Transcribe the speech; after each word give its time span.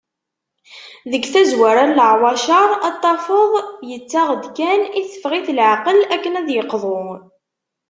Deg 1.11 1.23
tazwara 1.33 1.83
n 1.85 1.95
leɛwacar, 1.97 2.69
ad 2.87 2.93
t-tafeḍ 2.95 3.51
yettaɣ-d 3.89 4.43
kan, 4.57 4.79
itteffeɣ-it 4.99 5.47
leɛqel 5.57 5.99
akken 6.15 6.37
ad 6.39 6.45
d-yeqḍu. 6.47 7.01